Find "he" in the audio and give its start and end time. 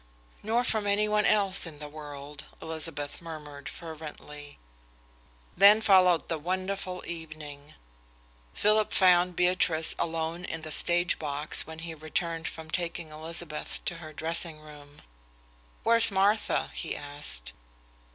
11.85-11.93, 16.73-16.95